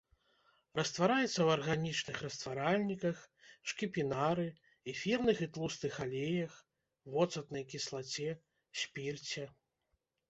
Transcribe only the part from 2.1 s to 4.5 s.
растваральніках, шкіпінары,